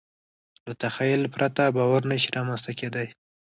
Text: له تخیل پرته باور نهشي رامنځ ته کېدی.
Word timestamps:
له 0.65 0.73
تخیل 0.83 1.21
پرته 1.35 1.63
باور 1.77 2.01
نهشي 2.09 2.29
رامنځ 2.37 2.59
ته 2.65 2.71
کېدی. 2.79 3.07